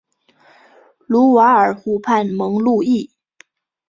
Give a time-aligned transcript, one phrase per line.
[1.05, 3.11] 卢瓦尔河畔蒙路易。